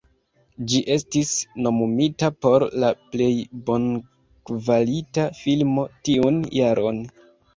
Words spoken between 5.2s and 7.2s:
Filmo tiun jaron.